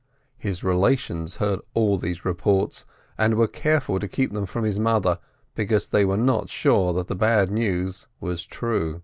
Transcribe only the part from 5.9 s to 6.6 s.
were not